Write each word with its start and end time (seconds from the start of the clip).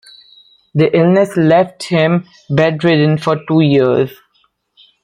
The 0.73 0.97
illness 0.97 1.37
left 1.37 1.83
him 1.83 2.25
bedridden 2.49 3.19
for 3.19 3.37
two 3.47 3.59
years. 3.61 4.11